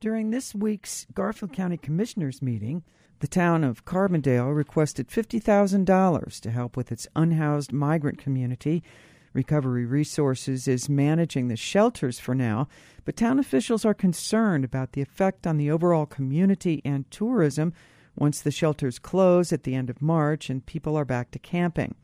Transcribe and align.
During 0.00 0.30
this 0.30 0.54
week's 0.54 1.08
Garfield 1.12 1.52
County 1.52 1.76
Commissioners 1.76 2.40
meeting, 2.40 2.84
the 3.18 3.26
town 3.26 3.64
of 3.64 3.84
Carbondale 3.84 4.54
requested 4.54 5.08
$50,000 5.08 6.40
to 6.40 6.50
help 6.52 6.76
with 6.76 6.92
its 6.92 7.08
unhoused 7.16 7.72
migrant 7.72 8.16
community. 8.16 8.84
Recovery 9.32 9.84
Resources 9.84 10.68
is 10.68 10.88
managing 10.88 11.48
the 11.48 11.56
shelters 11.56 12.20
for 12.20 12.32
now, 12.32 12.68
but 13.04 13.16
town 13.16 13.40
officials 13.40 13.84
are 13.84 13.92
concerned 13.92 14.64
about 14.64 14.92
the 14.92 15.02
effect 15.02 15.48
on 15.48 15.56
the 15.56 15.68
overall 15.68 16.06
community 16.06 16.80
and 16.84 17.10
tourism 17.10 17.72
once 18.14 18.40
the 18.40 18.52
shelters 18.52 19.00
close 19.00 19.52
at 19.52 19.64
the 19.64 19.74
end 19.74 19.90
of 19.90 20.00
March 20.00 20.48
and 20.48 20.64
people 20.64 20.96
are 20.96 21.04
back 21.04 21.32
to 21.32 21.40
camping. 21.40 21.96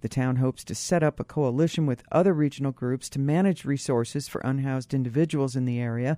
The 0.00 0.08
town 0.08 0.36
hopes 0.36 0.64
to 0.64 0.74
set 0.74 1.02
up 1.02 1.20
a 1.20 1.24
coalition 1.24 1.84
with 1.84 2.02
other 2.10 2.32
regional 2.32 2.72
groups 2.72 3.10
to 3.10 3.18
manage 3.18 3.66
resources 3.66 4.26
for 4.26 4.40
unhoused 4.40 4.94
individuals 4.94 5.54
in 5.54 5.66
the 5.66 5.80
area. 5.80 6.16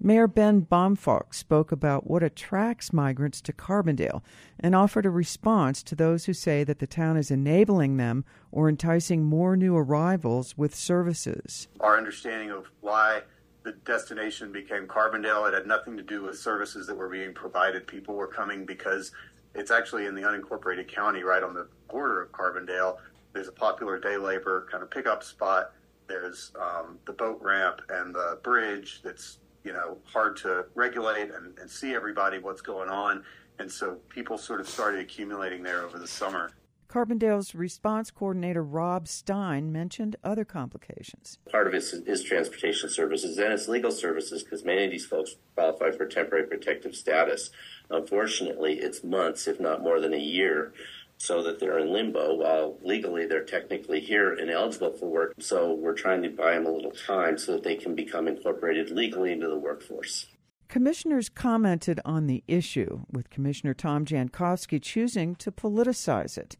Mayor 0.00 0.26
Ben 0.26 0.62
Bohmfalk 0.62 1.32
spoke 1.32 1.70
about 1.70 2.08
what 2.08 2.24
attracts 2.24 2.92
migrants 2.92 3.40
to 3.42 3.52
Carbondale 3.52 4.22
and 4.58 4.74
offered 4.74 5.06
a 5.06 5.10
response 5.10 5.82
to 5.84 5.94
those 5.94 6.24
who 6.24 6.32
say 6.32 6.64
that 6.64 6.80
the 6.80 6.86
town 6.88 7.16
is 7.16 7.30
enabling 7.30 7.98
them 7.98 8.24
or 8.50 8.68
enticing 8.68 9.24
more 9.24 9.56
new 9.56 9.76
arrivals 9.76 10.58
with 10.58 10.74
services. 10.74 11.68
Our 11.78 11.96
understanding 11.96 12.50
of 12.50 12.66
why 12.80 13.22
the 13.62 13.72
destination 13.84 14.50
became 14.50 14.86
Carbondale, 14.86 15.46
it 15.46 15.54
had 15.54 15.66
nothing 15.66 15.96
to 15.96 16.02
do 16.02 16.22
with 16.22 16.36
services 16.36 16.86
that 16.88 16.96
were 16.96 17.08
being 17.08 17.32
provided. 17.32 17.86
People 17.86 18.16
were 18.16 18.26
coming 18.26 18.66
because 18.66 19.12
it's 19.54 19.70
actually 19.70 20.06
in 20.06 20.14
the 20.14 20.22
unincorporated 20.22 20.88
county 20.88 21.22
right 21.22 21.42
on 21.42 21.54
the 21.54 21.68
border 21.88 22.22
of 22.22 22.32
Carbondale. 22.32 22.96
There's 23.32 23.48
a 23.48 23.52
popular 23.52 23.98
day 24.00 24.16
labor 24.16 24.66
kind 24.70 24.82
of 24.82 24.90
pickup 24.90 25.22
spot. 25.22 25.72
There's 26.08 26.50
um, 26.60 26.98
the 27.06 27.12
boat 27.12 27.38
ramp 27.40 27.82
and 27.88 28.14
the 28.14 28.40
bridge 28.42 29.00
that's 29.04 29.38
you 29.64 29.72
know 29.72 29.98
hard 30.04 30.36
to 30.36 30.66
regulate 30.74 31.30
and, 31.30 31.58
and 31.58 31.70
see 31.70 31.94
everybody 31.94 32.38
what's 32.38 32.62
going 32.62 32.88
on 32.88 33.24
and 33.58 33.70
so 33.70 33.96
people 34.08 34.38
sort 34.38 34.60
of 34.60 34.68
started 34.68 35.00
accumulating 35.00 35.62
there 35.62 35.82
over 35.82 35.98
the 35.98 36.08
summer 36.08 36.50
Carbondale's 36.92 37.54
response 37.54 38.10
coordinator 38.10 38.62
Rob 38.62 39.08
Stein 39.08 39.72
mentioned 39.72 40.14
other 40.22 40.44
complications. 40.44 41.38
Part 41.50 41.66
of 41.66 41.72
it 41.72 41.78
is, 41.78 41.94
is 41.94 42.22
transportation 42.22 42.90
services 42.90 43.38
and 43.38 43.50
it's 43.50 43.66
legal 43.66 43.90
services 43.90 44.42
because 44.42 44.62
many 44.62 44.84
of 44.84 44.90
these 44.90 45.06
folks 45.06 45.36
qualify 45.54 45.90
for 45.92 46.04
temporary 46.04 46.46
protective 46.46 46.94
status. 46.94 47.48
Unfortunately, 47.88 48.74
it's 48.74 49.02
months, 49.02 49.48
if 49.48 49.58
not 49.58 49.82
more 49.82 50.00
than 50.00 50.12
a 50.12 50.18
year, 50.18 50.74
so 51.22 51.40
that 51.40 51.60
they're 51.60 51.78
in 51.78 51.92
limbo 51.92 52.34
while 52.34 52.76
legally 52.82 53.26
they're 53.26 53.44
technically 53.44 54.00
here 54.00 54.34
and 54.34 54.50
eligible 54.50 54.92
for 54.92 55.08
work. 55.08 55.34
So 55.38 55.72
we're 55.72 55.94
trying 55.94 56.20
to 56.24 56.30
buy 56.30 56.54
them 56.54 56.66
a 56.66 56.70
little 56.72 56.90
time 56.90 57.38
so 57.38 57.52
that 57.52 57.62
they 57.62 57.76
can 57.76 57.94
become 57.94 58.26
incorporated 58.26 58.90
legally 58.90 59.30
into 59.30 59.46
the 59.46 59.56
workforce. 59.56 60.26
Commissioners 60.66 61.28
commented 61.28 62.00
on 62.04 62.26
the 62.26 62.42
issue, 62.48 63.04
with 63.12 63.30
Commissioner 63.30 63.72
Tom 63.72 64.04
Jankovsky 64.04 64.82
choosing 64.82 65.36
to 65.36 65.52
politicize 65.52 66.36
it, 66.36 66.56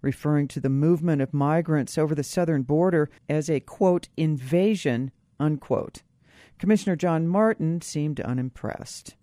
referring 0.00 0.48
to 0.48 0.60
the 0.60 0.70
movement 0.70 1.20
of 1.20 1.34
migrants 1.34 1.98
over 1.98 2.14
the 2.14 2.24
southern 2.24 2.62
border 2.62 3.10
as 3.28 3.50
a 3.50 3.60
quote 3.60 4.08
invasion 4.16 5.10
unquote. 5.38 6.02
Commissioner 6.58 6.96
John 6.96 7.28
Martin 7.28 7.82
seemed 7.82 8.20
unimpressed. 8.20 9.14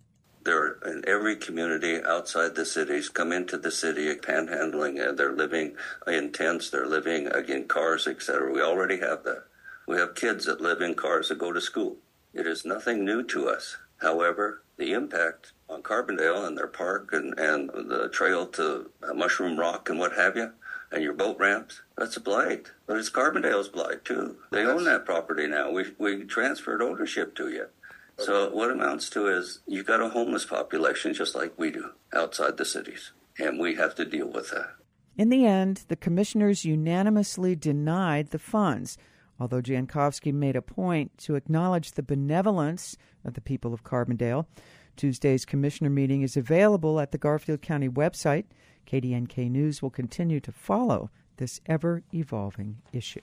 In 0.84 1.02
every 1.06 1.36
community 1.36 2.02
outside 2.02 2.54
the 2.54 2.66
cities, 2.66 3.08
come 3.08 3.32
into 3.32 3.56
the 3.56 3.70
city 3.70 4.14
panhandling, 4.16 5.00
and 5.00 5.16
they're 5.16 5.32
living 5.32 5.76
in 6.06 6.30
tents, 6.30 6.68
they're 6.68 6.86
living 6.86 7.26
in 7.48 7.68
cars, 7.68 8.06
etc. 8.06 8.52
We 8.52 8.60
already 8.60 8.98
have 8.98 9.24
that. 9.24 9.44
We 9.86 9.96
have 9.96 10.14
kids 10.14 10.44
that 10.44 10.60
live 10.60 10.82
in 10.82 10.94
cars 10.94 11.28
that 11.28 11.38
go 11.38 11.52
to 11.52 11.60
school. 11.60 11.96
It 12.34 12.46
is 12.46 12.64
nothing 12.64 13.04
new 13.04 13.22
to 13.24 13.48
us. 13.48 13.78
However, 13.98 14.62
the 14.76 14.92
impact 14.92 15.52
on 15.68 15.82
Carbondale 15.82 16.46
and 16.46 16.58
their 16.58 16.66
park 16.66 17.12
and, 17.12 17.38
and 17.38 17.70
the 17.70 18.08
trail 18.12 18.46
to 18.48 18.90
Mushroom 19.14 19.58
Rock 19.58 19.88
and 19.88 19.98
what 19.98 20.14
have 20.14 20.36
you, 20.36 20.52
and 20.90 21.02
your 21.02 21.12
boat 21.12 21.38
ramps, 21.38 21.82
that's 21.96 22.16
a 22.16 22.20
blight. 22.20 22.72
But 22.86 22.98
it's 22.98 23.10
Carbondale's 23.10 23.68
blight 23.68 24.04
too. 24.04 24.36
They 24.50 24.64
own 24.64 24.84
that 24.84 25.04
property 25.04 25.46
now. 25.46 25.70
We, 25.70 25.92
we 25.98 26.24
transferred 26.24 26.82
ownership 26.82 27.34
to 27.36 27.48
you. 27.50 27.66
So 28.18 28.50
what 28.50 28.70
amounts 28.70 29.10
to 29.10 29.26
is 29.26 29.60
you've 29.66 29.86
got 29.86 30.00
a 30.00 30.08
homeless 30.08 30.44
population 30.44 31.14
just 31.14 31.34
like 31.34 31.58
we 31.58 31.70
do 31.70 31.90
outside 32.14 32.56
the 32.56 32.64
cities, 32.64 33.12
and 33.38 33.58
we 33.58 33.74
have 33.74 33.94
to 33.96 34.04
deal 34.04 34.28
with 34.28 34.50
that. 34.50 34.74
In 35.16 35.28
the 35.28 35.46
end, 35.46 35.84
the 35.88 35.96
commissioners 35.96 36.64
unanimously 36.64 37.54
denied 37.54 38.30
the 38.30 38.38
funds, 38.38 38.98
although 39.38 39.62
Jankovsky 39.62 40.32
made 40.32 40.56
a 40.56 40.62
point 40.62 41.16
to 41.18 41.34
acknowledge 41.34 41.92
the 41.92 42.02
benevolence 42.02 42.96
of 43.24 43.34
the 43.34 43.40
people 43.40 43.72
of 43.72 43.84
Carbondale. 43.84 44.46
Tuesday's 44.96 45.44
commissioner 45.44 45.90
meeting 45.90 46.22
is 46.22 46.36
available 46.36 47.00
at 47.00 47.12
the 47.12 47.18
Garfield 47.18 47.62
County 47.62 47.88
website. 47.88 48.44
KDNK 48.86 49.50
News 49.50 49.82
will 49.82 49.90
continue 49.90 50.40
to 50.40 50.52
follow 50.52 51.10
this 51.36 51.60
ever 51.66 52.02
evolving 52.12 52.78
issue. 52.92 53.20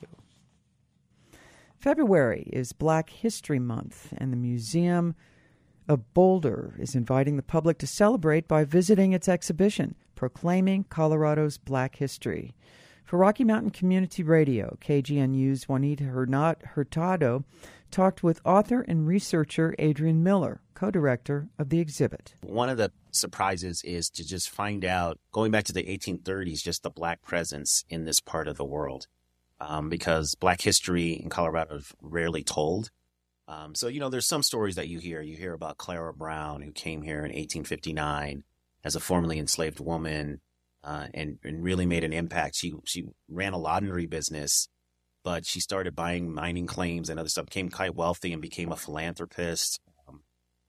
February 1.82 2.48
is 2.54 2.74
Black 2.74 3.10
History 3.10 3.58
Month, 3.58 4.14
and 4.20 4.32
the 4.32 4.38
Museum 4.38 5.16
of 5.88 6.14
Boulder 6.14 6.76
is 6.78 6.94
inviting 6.94 7.38
the 7.38 7.42
public 7.42 7.80
to 7.80 7.88
celebrate 7.88 8.48
by 8.48 8.64
visiting 8.64 9.14
its 9.14 9.28
exhibition, 9.28 9.96
Proclaiming 10.14 10.84
Colorado's 10.84 11.58
Black 11.58 11.96
History. 11.96 12.54
For 13.04 13.18
Rocky 13.18 13.44
Mountain 13.44 13.72
Community 13.72 14.22
Radio, 14.22 14.78
KGNU's 14.80 15.68
Juanita 15.68 16.04
Hurtado 16.04 17.46
talked 17.90 18.22
with 18.22 18.46
author 18.46 18.82
and 18.82 19.08
researcher 19.08 19.74
Adrian 19.80 20.22
Miller, 20.22 20.62
co 20.76 20.92
director 20.92 21.50
of 21.58 21.70
the 21.70 21.80
exhibit. 21.80 22.36
One 22.44 22.70
of 22.70 22.78
the 22.78 22.92
surprises 23.10 23.82
is 23.84 24.08
to 24.12 24.24
just 24.24 24.52
find 24.52 24.86
out, 24.86 25.18
going 25.32 25.50
back 25.50 25.64
to 25.64 25.74
the 25.74 25.86
1830s, 25.86 26.62
just 26.62 26.84
the 26.84 26.92
black 26.92 27.24
presence 27.24 27.86
in 27.90 28.06
this 28.06 28.20
part 28.20 28.48
of 28.48 28.58
the 28.58 28.66
world 28.66 29.08
um, 29.62 29.90
because 29.90 30.34
Black 30.36 30.62
history 30.62 31.14
in 31.14 31.30
Colorado 31.30 31.76
is 31.76 31.94
rarely 32.02 32.44
told. 32.44 32.90
Um, 33.48 33.76
so, 33.76 33.88
you 33.88 34.00
know, 34.00 34.10
there's 34.10 34.28
some 34.28 34.44
stories 34.44 34.76
that 34.76 34.88
you 34.88 35.00
hear. 35.00 35.22
You 35.22 35.38
hear 35.38 35.54
about 35.54 35.78
Clara 35.78 36.14
Brown, 36.14 36.62
who 36.62 36.72
came 36.72 37.04
here 37.04 37.18
in 37.18 37.32
1859 37.32 38.44
as 38.84 38.96
a 38.96 39.00
formerly 39.00 39.38
enslaved 39.38 39.80
woman 39.80 40.42
uh, 40.84 41.08
and, 41.14 41.38
and 41.44 41.64
really 41.64 41.86
made 41.86 42.04
an 42.04 42.14
impact. 42.14 42.56
She, 42.56 42.74
she 42.86 43.06
ran 43.30 43.54
a 43.54 43.58
laundry 43.58 44.08
business, 44.08 44.68
but 45.24 45.46
she 45.46 45.60
started 45.60 45.96
buying 45.96 46.34
mining 46.34 46.66
claims 46.66 47.10
and 47.10 47.20
other 47.20 47.30
stuff, 47.30 47.46
became 47.46 47.70
quite 47.70 47.96
wealthy 47.96 48.34
and 48.34 48.42
became 48.42 48.72
a 48.72 48.78
philanthropist, 48.78 49.80
um, 50.08 50.22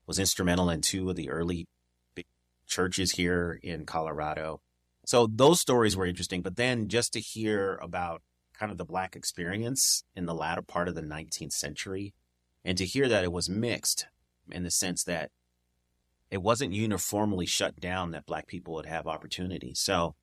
was 0.07 0.19
instrumental 0.19 0.69
in 0.69 0.83
two 0.83 1.09
of 1.09 1.17
the 1.17 1.31
early 1.31 1.67
big 2.15 2.27
churches 2.67 3.13
here 3.13 3.59
in 3.63 3.87
Colorado. 3.87 4.61
So 5.07 5.27
those 5.33 5.61
stories 5.61 5.97
were 5.97 6.07
interesting. 6.07 6.43
But 6.43 6.57
then 6.57 6.89
just 6.89 7.15
to 7.15 7.21
hear 7.21 7.79
about 7.81 8.23
kind 8.59 8.71
of 8.71 8.79
the 8.79 8.85
black 8.85 9.17
experience 9.17 10.05
in 10.15 10.27
the 10.27 10.35
latter 10.35 10.63
part 10.63 10.89
of 10.89 10.95
the 10.95 11.03
19th 11.03 11.53
century 11.53 12.15
and 12.65 12.79
to 12.79 12.87
hear 12.87 13.09
that 13.09 13.25
it 13.25 13.33
was 13.33 13.49
mixed 13.49 14.07
in 14.51 14.63
the 14.63 14.71
sense 14.71 15.05
that 15.05 15.31
it 16.31 16.43
wasn't 16.43 16.73
uniformly 16.73 17.47
shut 17.47 17.79
down 17.79 18.11
that 18.11 18.27
black 18.27 18.47
people 18.47 18.75
would 18.75 18.87
have 18.87 19.07
opportunity. 19.07 19.73
So 19.75 20.15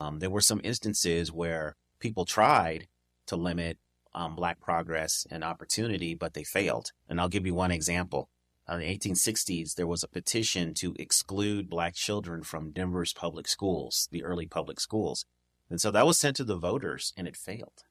um, 0.00 0.18
there 0.18 0.30
were 0.30 0.40
some 0.40 0.60
instances 0.64 1.30
where 1.30 1.76
people 2.00 2.24
tried 2.24 2.88
to 3.26 3.36
limit 3.36 3.78
um, 4.14 4.34
black 4.34 4.60
progress 4.60 5.26
and 5.30 5.44
opportunity, 5.44 6.14
but 6.14 6.34
they 6.34 6.44
failed. 6.44 6.90
And 7.08 7.20
I'll 7.20 7.28
give 7.28 7.46
you 7.46 7.54
one 7.54 7.70
example. 7.70 8.28
In 8.68 8.78
the 8.78 8.98
1860s, 8.98 9.74
there 9.74 9.86
was 9.86 10.02
a 10.02 10.08
petition 10.08 10.74
to 10.74 10.94
exclude 10.98 11.68
black 11.68 11.94
children 11.94 12.42
from 12.42 12.70
Denver's 12.70 13.12
public 13.12 13.48
schools, 13.48 14.08
the 14.10 14.24
early 14.24 14.46
public 14.46 14.80
schools. 14.80 15.26
And 15.72 15.80
so 15.80 15.90
that 15.90 16.04
was 16.04 16.18
sent 16.18 16.36
to 16.36 16.44
the 16.44 16.58
voters 16.58 17.14
and 17.16 17.26
it 17.26 17.34
failed. 17.34 17.84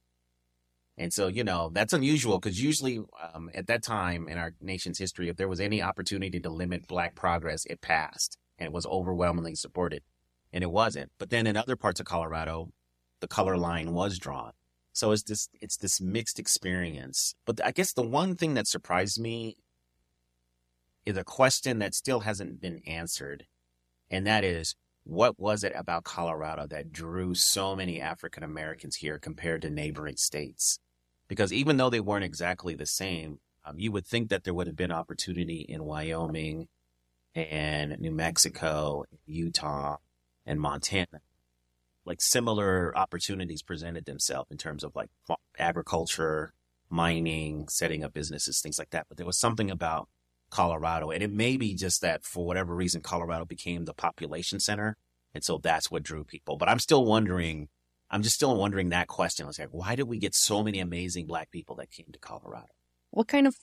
And 1.00 1.12
so, 1.12 1.26
you 1.26 1.44
know, 1.44 1.72
that's 1.74 1.94
unusual 1.94 2.38
because 2.38 2.62
usually 2.62 3.00
um, 3.34 3.50
at 3.56 3.66
that 3.66 3.82
time 3.82 4.28
in 4.28 4.38
our 4.38 4.54
nation's 4.62 5.00
history, 5.00 5.30
if 5.30 5.36
there 5.36 5.48
was 5.48 5.60
any 5.60 5.82
opportunity 5.82 6.40
to 6.40 6.50
limit 6.52 6.86
black 6.86 7.16
progress, 7.16 7.66
it 7.66 7.82
passed 7.82 8.38
and 8.60 8.68
it 8.68 8.72
was 8.72 8.86
overwhelmingly 8.86 9.56
supported. 9.56 10.04
And 10.54 10.64
it 10.64 10.70
wasn't. 10.70 11.12
But 11.18 11.32
then 11.32 11.48
in 11.48 11.58
other 11.58 11.76
parts 11.76 12.00
of 12.00 12.06
Colorado, 12.06 12.72
the 13.20 13.28
color 13.28 13.58
line 13.58 13.94
was 13.94 14.20
drawn. 14.20 14.52
So 14.94 15.12
it's 15.12 15.24
this 15.24 15.50
it's 15.60 15.78
this 15.78 16.00
mixed 16.00 16.38
experience. 16.38 17.34
But 17.48 17.66
I 17.66 17.72
guess 17.72 17.94
the 17.94 18.04
one 18.04 18.36
thing 18.36 18.54
that 18.54 18.68
surprised 18.68 19.20
me 19.20 19.58
is 21.04 21.18
a 21.18 21.24
question 21.24 21.80
that 21.80 21.96
still 21.96 22.20
hasn't 22.20 22.62
been 22.62 22.84
answered. 22.86 23.48
And 24.12 24.28
that 24.28 24.44
is 24.44 24.76
what 25.04 25.40
was 25.40 25.64
it 25.64 25.74
about 25.76 26.04
Colorado 26.04 26.68
that 26.68 26.92
drew 26.92 27.34
so 27.34 27.76
many 27.76 28.00
African 28.00 28.44
Americans 28.44 28.98
here 28.98 29.18
compared 29.18 29.62
to 29.64 29.70
neighboring 29.70 30.18
states? 30.18 30.80
Because 31.28 31.52
even 31.52 31.78
though 31.78 31.90
they 31.90 32.00
weren't 32.00 32.26
exactly 32.26 32.76
the 32.76 32.86
same, 32.86 33.40
um, 33.66 33.80
you 33.80 33.92
would 33.92 34.06
think 34.06 34.30
that 34.30 34.44
there 34.44 34.54
would 34.54 34.68
have 34.68 34.76
been 34.76 34.92
opportunity 34.92 35.66
in 35.68 35.84
Wyoming 35.84 36.68
and 37.36 38.00
New 38.00 38.12
Mexico, 38.12 39.06
Utah, 39.26 39.98
and 40.46 40.60
Montana. 40.60 41.22
Like 42.06 42.22
similar 42.22 42.96
opportunities 42.98 43.62
presented 43.62 44.06
themselves 44.06 44.50
in 44.52 44.58
terms 44.58 44.84
of 44.84 44.96
like 44.96 45.10
agriculture, 45.58 46.54
mining, 46.90 47.68
setting 47.70 48.04
up 48.04 48.14
businesses, 48.14 48.60
things 48.60 48.80
like 48.80 48.90
that. 48.90 49.06
But 49.08 49.18
there 49.18 49.26
was 49.26 49.40
something 49.40 49.72
about 49.72 50.10
Colorado. 50.52 51.10
And 51.10 51.24
it 51.24 51.32
may 51.32 51.58
be 51.58 51.74
just 51.74 52.02
that 52.02 52.24
for 52.24 52.46
whatever 52.46 52.76
reason, 52.76 53.02
Colorado 53.02 53.46
became 53.46 53.86
the 53.86 53.94
population 53.94 54.60
center. 54.60 54.98
And 55.34 55.44
so 55.44 55.58
that's 55.58 55.90
what 55.90 56.04
drew 56.04 56.24
people. 56.24 56.58
But 56.58 56.70
I'm 56.70 56.80
still 56.80 57.06
wondering, 57.06 57.70
I'm 58.10 58.22
just 58.22 58.36
still 58.36 58.56
wondering 58.56 58.90
that 58.90 59.08
question. 59.08 59.46
I 59.46 59.48
was 59.48 59.58
like, 59.58 59.70
why 59.72 59.96
did 59.96 60.08
we 60.08 60.20
get 60.20 60.36
so 60.36 60.62
many 60.62 60.80
amazing 60.80 61.26
black 61.26 61.50
people 61.50 61.76
that 61.78 61.90
came 61.90 62.08
to 62.12 62.20
Colorado? 62.20 62.68
What 63.10 63.28
kind 63.28 63.48
of, 63.48 63.56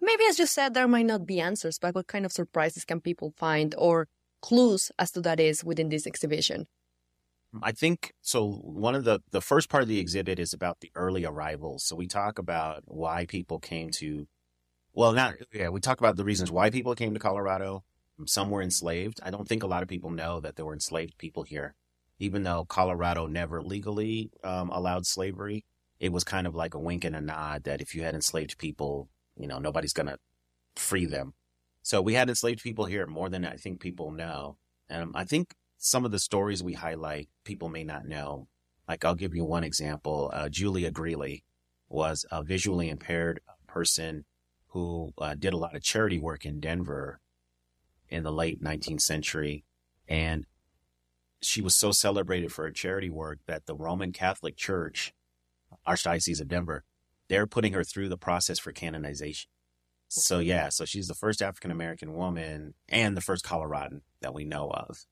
maybe 0.00 0.24
as 0.28 0.38
you 0.38 0.46
said, 0.46 0.74
there 0.74 0.88
might 0.88 1.06
not 1.06 1.26
be 1.26 1.40
answers, 1.40 1.78
but 1.78 1.94
what 1.94 2.06
kind 2.06 2.24
of 2.24 2.32
surprises 2.32 2.84
can 2.84 3.00
people 3.00 3.32
find 3.36 3.74
or 3.78 4.08
clues 4.40 4.90
as 4.98 5.10
to 5.12 5.20
that 5.20 5.38
is 5.38 5.62
within 5.62 5.90
this 5.90 6.06
exhibition? 6.06 6.66
I 7.62 7.72
think 7.72 8.12
so. 8.20 8.46
One 8.46 8.94
of 8.94 9.04
the 9.04 9.20
the 9.30 9.40
first 9.40 9.70
part 9.70 9.82
of 9.82 9.88
the 9.88 9.98
exhibit 9.98 10.38
is 10.38 10.52
about 10.52 10.80
the 10.80 10.90
early 10.94 11.24
arrivals. 11.24 11.84
So 11.84 11.96
we 11.96 12.06
talk 12.06 12.38
about 12.38 12.82
why 12.84 13.24
people 13.24 13.58
came 13.58 13.90
to, 13.92 14.26
well, 14.98 15.12
not 15.12 15.34
yeah, 15.52 15.68
we 15.68 15.78
talk 15.78 16.00
about 16.00 16.16
the 16.16 16.24
reasons 16.24 16.50
why 16.50 16.70
people 16.70 16.96
came 16.96 17.14
to 17.14 17.20
Colorado. 17.20 17.84
Some 18.26 18.50
were 18.50 18.60
enslaved. 18.60 19.20
I 19.22 19.30
don't 19.30 19.46
think 19.46 19.62
a 19.62 19.68
lot 19.68 19.84
of 19.84 19.88
people 19.88 20.10
know 20.10 20.40
that 20.40 20.56
there 20.56 20.64
were 20.64 20.72
enslaved 20.72 21.18
people 21.18 21.44
here, 21.44 21.76
even 22.18 22.42
though 22.42 22.64
Colorado 22.64 23.28
never 23.28 23.62
legally 23.62 24.32
um, 24.42 24.70
allowed 24.70 25.06
slavery. 25.06 25.64
It 26.00 26.12
was 26.12 26.24
kind 26.24 26.48
of 26.48 26.56
like 26.56 26.74
a 26.74 26.80
wink 26.80 27.04
and 27.04 27.14
a 27.14 27.20
nod 27.20 27.62
that 27.62 27.80
if 27.80 27.94
you 27.94 28.02
had 28.02 28.16
enslaved 28.16 28.58
people, 28.58 29.08
you 29.36 29.46
know, 29.46 29.60
nobody's 29.60 29.92
gonna 29.92 30.18
free 30.74 31.06
them. 31.06 31.34
So 31.82 32.02
we 32.02 32.14
had 32.14 32.28
enslaved 32.28 32.64
people 32.64 32.86
here 32.86 33.06
more 33.06 33.28
than 33.28 33.44
I 33.44 33.54
think 33.54 33.78
people 33.78 34.10
know. 34.10 34.56
And 34.88 35.12
I 35.14 35.22
think 35.22 35.54
some 35.76 36.04
of 36.06 36.10
the 36.10 36.18
stories 36.18 36.60
we 36.60 36.72
highlight, 36.72 37.28
people 37.44 37.68
may 37.68 37.84
not 37.84 38.04
know. 38.04 38.48
Like 38.88 39.04
I'll 39.04 39.14
give 39.14 39.36
you 39.36 39.44
one 39.44 39.62
example. 39.62 40.32
Uh, 40.34 40.48
Julia 40.48 40.90
Greeley 40.90 41.44
was 41.88 42.26
a 42.32 42.42
visually 42.42 42.88
impaired 42.88 43.38
person 43.68 44.24
who 44.68 45.12
uh, 45.18 45.34
did 45.34 45.52
a 45.52 45.58
lot 45.58 45.74
of 45.74 45.82
charity 45.82 46.18
work 46.18 46.44
in 46.44 46.60
Denver 46.60 47.20
in 48.08 48.22
the 48.22 48.32
late 48.32 48.62
19th 48.62 49.00
century. 49.00 49.64
And 50.08 50.46
she 51.40 51.60
was 51.60 51.78
so 51.78 51.92
celebrated 51.92 52.52
for 52.52 52.64
her 52.64 52.70
charity 52.70 53.10
work 53.10 53.38
that 53.46 53.66
the 53.66 53.74
Roman 53.74 54.12
Catholic 54.12 54.56
Church, 54.56 55.12
Archdiocese 55.86 56.40
of 56.40 56.48
Denver, 56.48 56.84
they're 57.28 57.46
putting 57.46 57.72
her 57.74 57.84
through 57.84 58.08
the 58.08 58.16
process 58.16 58.58
for 58.58 58.72
canonization. 58.72 59.50
So 60.08 60.38
yeah, 60.38 60.70
so 60.70 60.84
she's 60.86 61.06
the 61.06 61.14
first 61.14 61.42
African 61.42 61.70
American 61.70 62.14
woman 62.14 62.74
and 62.88 63.16
the 63.16 63.20
first 63.20 63.44
Coloradan 63.44 64.00
that 64.22 64.32
we 64.32 64.44
know 64.44 64.70
of 64.70 65.04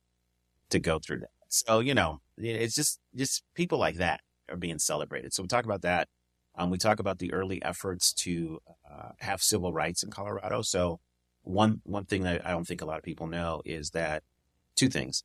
to 0.70 0.79
go 0.79 0.99
through 0.99 1.20
that. 1.20 1.31
So, 1.49 1.81
you 1.81 1.94
know, 1.94 2.20
it's 2.38 2.75
just, 2.75 2.99
just 3.14 3.44
people 3.55 3.79
like 3.79 3.97
that 3.97 4.23
are 4.49 4.56
being 4.56 4.79
celebrated. 4.79 5.35
So 5.35 5.43
we 5.43 5.49
talk 5.49 5.64
about 5.64 5.82
that. 5.82 6.09
Um, 6.56 6.70
we 6.70 6.79
talk 6.79 6.99
about 6.99 7.19
the 7.19 7.32
early 7.32 7.62
efforts 7.62 8.12
to 8.14 8.61
uh, 8.91 9.11
have 9.19 9.43
civil 9.43 9.73
rights 9.73 10.03
in 10.03 10.11
Colorado. 10.11 10.62
So 10.62 11.00
one, 11.43 11.81
one 11.85 12.05
thing 12.05 12.23
that 12.23 12.47
I 12.47 12.50
don't 12.50 12.67
think 12.67 12.81
a 12.81 12.87
lot 12.87 12.99
of 12.99 13.05
people 13.05 13.26
know 13.26 13.62
is 13.64 13.91
that 13.91 14.23
two 14.75 14.88
things. 14.88 15.23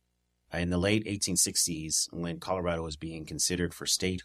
In 0.52 0.68
the 0.68 0.78
late 0.78 1.06
1860s, 1.06 2.08
when 2.12 2.38
Colorado 2.38 2.82
was 2.82 2.96
being 2.96 3.24
considered 3.24 3.72
for 3.72 3.86
state, 3.86 4.22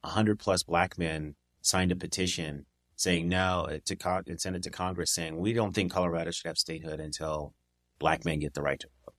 100 0.00 0.40
plus 0.40 0.64
black 0.64 0.98
men 0.98 1.36
signed 1.62 1.92
a 1.92 1.96
petition 1.96 2.66
saying 2.96 3.28
no 3.28 3.78
to 3.84 3.94
con- 3.94 4.24
and 4.26 4.40
sent 4.40 4.56
it 4.56 4.62
to 4.64 4.70
Congress 4.70 5.12
saying 5.12 5.36
we 5.36 5.52
don't 5.52 5.74
think 5.74 5.92
Colorado 5.92 6.30
should 6.32 6.48
have 6.48 6.58
statehood 6.58 6.98
until 6.98 7.54
black 7.98 8.24
men 8.24 8.40
get 8.40 8.54
the 8.54 8.62
right 8.62 8.80
to 8.80 8.88
vote 9.04 9.14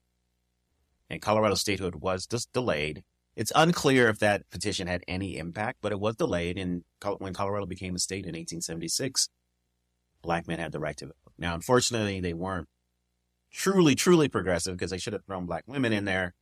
and 1.10 1.22
Colorado 1.22 1.56
statehood 1.56 1.96
was 1.96 2.26
just 2.26 2.52
delayed. 2.54 3.04
It's 3.38 3.52
unclear 3.56 4.10
if 4.10 4.18
that 4.20 4.50
petition 4.50 4.88
had 4.88 5.04
any 5.08 5.38
impact, 5.38 5.78
but 5.82 5.92
it 5.92 6.00
was 6.00 6.16
delayed. 6.16 6.58
And 6.58 6.84
when 7.20 7.34
Colorado 7.34 7.68
became 7.68 7.96
a 7.96 8.00
state 8.00 8.26
in 8.26 8.30
1876, 8.30 9.30
black 10.24 10.48
men 10.48 10.58
had 10.58 10.72
the 10.72 10.80
right 10.80 10.98
to 10.98 11.06
vote. 11.06 11.16
Now, 11.38 11.54
unfortunately, 11.54 12.20
they 12.20 12.34
weren't 12.34 12.68
truly, 13.52 13.94
truly 13.94 14.28
progressive 14.28 14.76
because 14.76 14.90
they 14.90 14.98
should 14.98 15.14
have 15.14 15.24
thrown 15.24 15.46
black 15.46 15.66
women 15.68 15.94
in 15.94 16.06
there. 16.06 16.34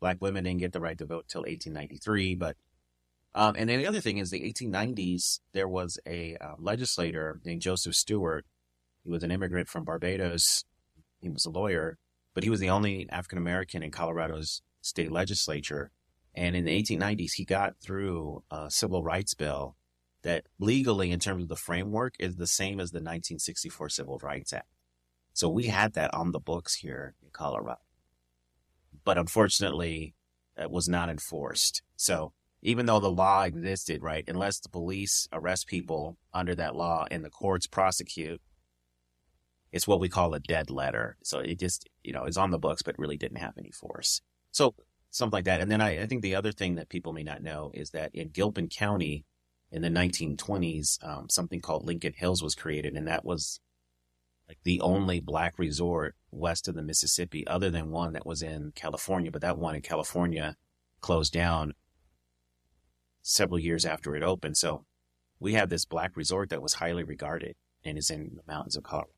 Black 0.00 0.16
women 0.22 0.44
didn't 0.44 0.60
get 0.60 0.72
the 0.72 0.80
right 0.80 0.96
to 0.96 1.04
vote 1.04 1.26
till 1.28 1.42
1893. 1.42 2.34
But, 2.34 2.56
um, 3.34 3.54
and 3.58 3.68
then 3.68 3.78
the 3.78 3.86
other 3.86 4.00
thing 4.00 4.16
is 4.16 4.30
the 4.30 4.40
1890s, 4.40 5.40
there 5.52 5.68
was 5.68 5.98
a 6.06 6.36
uh, 6.40 6.54
legislator 6.58 7.40
named 7.44 7.60
Joseph 7.60 7.94
Stuart. 7.94 8.46
He 9.04 9.10
was 9.10 9.22
an 9.22 9.30
immigrant 9.30 9.68
from 9.68 9.84
Barbados. 9.84 10.64
He 11.20 11.28
was 11.28 11.44
a 11.44 11.50
lawyer 11.50 11.98
but 12.38 12.44
he 12.44 12.50
was 12.50 12.60
the 12.60 12.70
only 12.70 13.04
African 13.10 13.36
American 13.36 13.82
in 13.82 13.90
Colorado's 13.90 14.62
state 14.80 15.10
legislature. 15.10 15.90
And 16.38 16.54
in 16.54 16.66
the 16.66 16.82
1890s, 16.82 17.32
he 17.32 17.44
got 17.44 17.80
through 17.80 18.44
a 18.48 18.70
civil 18.70 19.02
rights 19.02 19.34
bill 19.34 19.74
that 20.22 20.44
legally, 20.60 21.10
in 21.10 21.18
terms 21.18 21.42
of 21.42 21.48
the 21.48 21.56
framework, 21.56 22.14
is 22.20 22.36
the 22.36 22.46
same 22.46 22.78
as 22.78 22.92
the 22.92 22.98
1964 22.98 23.88
Civil 23.88 24.20
Rights 24.22 24.52
Act. 24.52 24.68
So 25.32 25.48
we 25.48 25.66
had 25.66 25.94
that 25.94 26.14
on 26.14 26.30
the 26.30 26.38
books 26.38 26.76
here 26.76 27.16
in 27.24 27.30
Colorado. 27.32 27.80
But 29.04 29.18
unfortunately, 29.18 30.14
it 30.56 30.70
was 30.70 30.88
not 30.88 31.08
enforced. 31.08 31.82
So 31.96 32.34
even 32.62 32.86
though 32.86 33.00
the 33.00 33.10
law 33.10 33.42
existed, 33.42 34.00
right, 34.00 34.24
unless 34.28 34.60
the 34.60 34.68
police 34.68 35.26
arrest 35.32 35.66
people 35.66 36.18
under 36.32 36.54
that 36.54 36.76
law 36.76 37.06
and 37.10 37.24
the 37.24 37.30
courts 37.30 37.66
prosecute, 37.66 38.40
it's 39.72 39.88
what 39.88 39.98
we 39.98 40.08
call 40.08 40.34
a 40.34 40.40
dead 40.40 40.70
letter. 40.70 41.16
So 41.24 41.40
it 41.40 41.58
just, 41.58 41.88
you 42.04 42.12
know, 42.12 42.26
is 42.26 42.36
on 42.36 42.52
the 42.52 42.58
books, 42.60 42.82
but 42.82 42.96
really 42.96 43.16
didn't 43.16 43.38
have 43.38 43.58
any 43.58 43.72
force. 43.72 44.22
So 44.52 44.76
something 45.10 45.36
like 45.36 45.44
that. 45.44 45.60
And 45.60 45.70
then 45.70 45.80
I, 45.80 46.02
I 46.02 46.06
think 46.06 46.22
the 46.22 46.34
other 46.34 46.52
thing 46.52 46.76
that 46.76 46.88
people 46.88 47.12
may 47.12 47.22
not 47.22 47.42
know 47.42 47.70
is 47.74 47.90
that 47.90 48.14
in 48.14 48.28
Gilpin 48.28 48.68
County 48.68 49.24
in 49.70 49.82
the 49.82 49.88
1920s, 49.88 51.02
um, 51.04 51.28
something 51.28 51.60
called 51.60 51.86
Lincoln 51.86 52.14
Hills 52.16 52.42
was 52.42 52.54
created. 52.54 52.94
And 52.94 53.06
that 53.06 53.24
was 53.24 53.60
like 54.48 54.58
the 54.64 54.80
only 54.80 55.20
black 55.20 55.58
resort 55.58 56.14
west 56.30 56.68
of 56.68 56.74
the 56.74 56.82
Mississippi, 56.82 57.46
other 57.46 57.70
than 57.70 57.90
one 57.90 58.14
that 58.14 58.26
was 58.26 58.42
in 58.42 58.72
California. 58.74 59.30
But 59.30 59.42
that 59.42 59.58
one 59.58 59.74
in 59.74 59.82
California 59.82 60.56
closed 61.00 61.32
down 61.32 61.74
several 63.22 63.58
years 63.58 63.84
after 63.84 64.16
it 64.16 64.22
opened. 64.22 64.56
So 64.56 64.84
we 65.38 65.52
have 65.54 65.68
this 65.68 65.84
black 65.84 66.16
resort 66.16 66.48
that 66.50 66.62
was 66.62 66.74
highly 66.74 67.04
regarded 67.04 67.56
and 67.84 67.98
is 67.98 68.10
in 68.10 68.32
the 68.36 68.52
mountains 68.52 68.76
of 68.76 68.82
Colorado. 68.82 69.12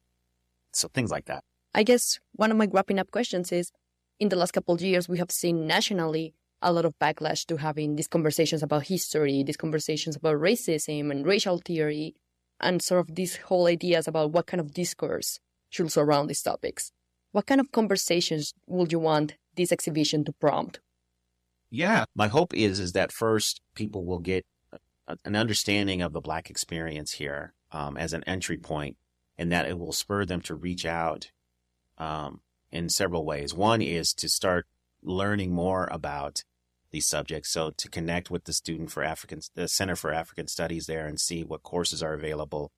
So 0.73 0.89
things 0.89 1.11
like 1.11 1.27
that. 1.27 1.45
I 1.75 1.85
guess 1.85 2.19
one 2.33 2.51
of 2.51 2.57
my 2.57 2.69
wrapping 2.71 2.99
up 2.99 3.11
questions 3.11 3.53
is 3.53 3.71
in 4.20 4.28
the 4.28 4.37
last 4.37 4.52
couple 4.52 4.75
of 4.75 4.82
years, 4.82 5.08
we 5.08 5.19
have 5.19 5.31
seen 5.31 5.67
nationally 5.67 6.34
a 6.62 6.72
lot 6.72 6.84
of 6.84 6.96
backlash 6.99 7.46
to 7.46 7.56
having 7.56 7.96
these 7.96 8.06
conversations 8.06 8.62
about 8.62 8.87
history, 8.87 9.43
these 9.43 9.56
conversations 9.56 10.14
about 10.14 10.37
racism 10.37 11.11
and 11.11 11.26
racial 11.26 11.58
theory, 11.58 12.14
and 12.61 12.82
sort 12.82 13.00
of 13.08 13.17
these 13.17 13.37
whole 13.37 13.67
ideas 13.67 14.06
about 14.06 14.31
what 14.32 14.46
kind 14.46 14.61
of 14.61 14.75
discourse 14.75 15.40
should 15.70 15.90
surround 15.90 16.28
these 16.28 16.43
topics. 16.43 16.93
What 17.32 17.46
kind 17.46 17.61
of 17.61 17.72
conversations 17.72 18.53
would 18.67 18.93
you 18.93 18.98
want 18.98 19.36
this 19.56 19.72
exhibition 19.72 20.24
to 20.24 20.32
prompt? 20.32 20.81
Yeah, 21.70 22.05
my 22.15 22.29
hope 22.29 22.53
is 22.53 22.79
is 22.79 22.93
that 22.93 23.12
first 23.12 23.62
people 23.74 24.05
will 24.05 24.19
get 24.19 24.44
an 25.24 25.34
understanding 25.34 26.03
of 26.03 26.12
the 26.12 26.20
Black 26.20 26.50
experience 26.50 27.12
here 27.12 27.55
um, 27.72 27.96
as 27.96 28.12
an 28.12 28.22
entry 28.24 28.58
point 28.58 28.96
and 29.39 29.50
that 29.50 29.67
it 29.67 29.79
will 29.79 29.93
spur 29.93 30.27
them 30.27 30.41
to 30.43 30.55
reach 30.55 30.84
out 30.84 31.31
um, 31.96 32.41
in 32.72 32.89
several 32.89 33.24
ways. 33.24 33.55
One 33.55 33.82
is 33.82 34.12
to 34.15 34.29
start 34.29 34.67
learning 35.03 35.53
more 35.53 35.89
about 35.91 36.44
these 36.91 37.06
subjects. 37.06 37.50
So 37.50 37.70
to 37.70 37.89
connect 37.89 38.31
with 38.31 38.44
the 38.44 38.53
student 38.53 38.91
for 38.91 39.03
African, 39.03 39.41
the 39.55 39.69
Center 39.69 39.96
for 39.96 40.12
African 40.12 40.46
Studies 40.48 40.86
there 40.86 41.06
and 41.06 41.20
see 41.20 41.44
what 41.44 41.62
courses 41.62 42.03
are 42.03 42.15
available. 42.15 42.72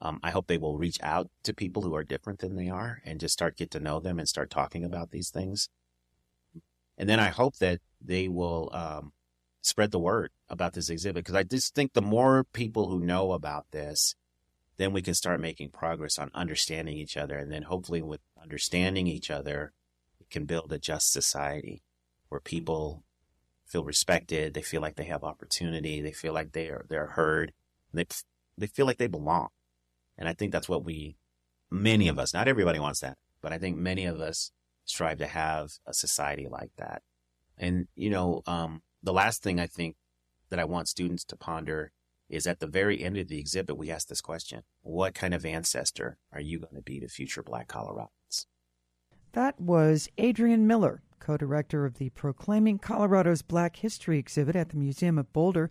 Um, 0.00 0.18
I 0.22 0.30
hope 0.30 0.48
they 0.48 0.58
will 0.58 0.78
reach 0.78 0.98
out 1.02 1.30
to 1.44 1.54
people 1.54 1.82
who 1.82 1.94
are 1.94 2.02
different 2.02 2.40
than 2.40 2.56
they 2.56 2.68
are 2.68 3.00
and 3.04 3.20
just 3.20 3.34
start 3.34 3.56
get 3.56 3.70
to 3.72 3.80
know 3.80 4.00
them 4.00 4.18
and 4.18 4.28
start 4.28 4.50
talking 4.50 4.84
about 4.84 5.12
these 5.12 5.30
things. 5.30 5.68
And 6.98 7.08
then 7.08 7.20
I 7.20 7.28
hope 7.28 7.56
that 7.58 7.80
they 8.00 8.28
will 8.28 8.68
um, 8.72 9.12
spread 9.60 9.92
the 9.92 9.98
word 9.98 10.30
about 10.48 10.72
this 10.74 10.90
exhibit 10.90 11.24
because 11.24 11.36
I 11.36 11.44
just 11.44 11.74
think 11.74 11.92
the 11.92 12.02
more 12.02 12.44
people 12.52 12.88
who 12.88 12.98
know 12.98 13.32
about 13.32 13.66
this, 13.70 14.16
then 14.76 14.92
we 14.92 15.02
can 15.02 15.14
start 15.14 15.40
making 15.40 15.70
progress 15.70 16.18
on 16.18 16.30
understanding 16.34 16.96
each 16.96 17.16
other. 17.16 17.38
And 17.38 17.52
then 17.52 17.62
hopefully 17.62 18.02
with 18.02 18.20
understanding 18.42 19.06
each 19.06 19.30
other, 19.30 19.72
can 20.32 20.44
build 20.46 20.72
a 20.72 20.78
just 20.78 21.12
society 21.12 21.82
where 22.28 22.40
people 22.40 23.04
feel 23.66 23.84
respected. 23.84 24.54
They 24.54 24.62
feel 24.62 24.80
like 24.80 24.96
they 24.96 25.04
have 25.04 25.22
opportunity. 25.22 26.00
They 26.00 26.12
feel 26.12 26.32
like 26.32 26.52
they 26.52 26.68
are, 26.68 26.84
they're 26.88 27.08
heard. 27.08 27.52
They, 27.92 28.06
they 28.58 28.66
feel 28.66 28.86
like 28.86 28.98
they 28.98 29.06
belong. 29.06 29.48
And 30.18 30.28
I 30.28 30.32
think 30.32 30.52
that's 30.52 30.68
what 30.68 30.84
we, 30.84 31.16
many 31.70 32.08
of 32.08 32.18
us, 32.18 32.34
not 32.34 32.48
everybody 32.48 32.78
wants 32.78 33.00
that, 33.00 33.18
but 33.40 33.52
I 33.52 33.58
think 33.58 33.76
many 33.76 34.06
of 34.06 34.20
us 34.20 34.50
strive 34.84 35.18
to 35.18 35.26
have 35.26 35.72
a 35.86 35.94
society 35.94 36.48
like 36.50 36.70
that. 36.78 37.02
And, 37.58 37.86
you 37.94 38.10
know, 38.10 38.42
um, 38.46 38.82
the 39.02 39.12
last 39.12 39.42
thing 39.42 39.60
I 39.60 39.66
think 39.66 39.96
that 40.50 40.58
I 40.58 40.64
want 40.64 40.88
students 40.88 41.24
to 41.24 41.36
ponder 41.36 41.92
is 42.28 42.46
at 42.46 42.60
the 42.60 42.66
very 42.66 43.02
end 43.02 43.18
of 43.18 43.28
the 43.28 43.38
exhibit, 43.38 43.76
we 43.76 43.90
ask 43.90 44.08
this 44.08 44.20
question 44.22 44.62
What 44.82 45.14
kind 45.14 45.34
of 45.34 45.44
ancestor 45.44 46.16
are 46.32 46.40
you 46.40 46.58
going 46.58 46.74
to 46.74 46.82
be 46.82 46.98
to 47.00 47.08
future 47.08 47.42
black 47.42 47.68
Coloradans? 47.68 48.08
That 49.32 49.58
was 49.58 50.10
Adrian 50.18 50.66
Miller, 50.66 51.02
co 51.18 51.38
director 51.38 51.86
of 51.86 51.94
the 51.94 52.10
Proclaiming 52.10 52.78
Colorado's 52.78 53.40
Black 53.40 53.76
History 53.76 54.18
exhibit 54.18 54.54
at 54.54 54.68
the 54.68 54.76
Museum 54.76 55.16
of 55.18 55.32
Boulder. 55.32 55.70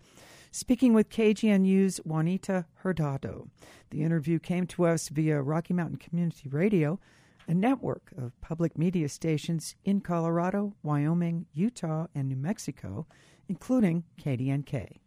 speaking 0.54 0.94
with 0.94 1.10
KGNU's 1.10 1.98
Juanita 2.00 2.66
Hurtado. 2.84 3.48
The 3.92 4.02
interview 4.04 4.38
came 4.40 4.68
to 4.68 4.86
us 4.86 5.08
via 5.08 5.42
Rocky 5.42 5.74
Mountain 5.74 5.98
Community 5.98 6.50
Radio, 6.50 7.00
a 7.48 7.54
network 7.54 8.12
of 8.18 8.40
public 8.42 8.78
media 8.78 9.08
stations 9.08 9.76
in 9.86 10.02
Colorado, 10.02 10.74
Wyoming, 10.84 11.46
Utah, 11.54 12.08
and 12.14 12.28
New 12.28 12.36
Mexico, 12.36 13.06
including 13.48 14.04
KDNK. 14.22 14.98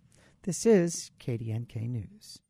This 0.44 0.64
is 0.64 1.10
KDNK 1.20 1.90
News. 1.90 2.40